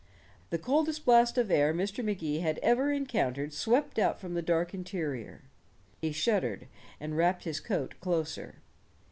[0.49, 2.03] The coldest blast of air Mr.
[2.03, 5.43] Magee had even encountered swept out from the dark interior.
[6.01, 6.67] He shuddered,
[6.99, 8.55] and wrapped his coat closer.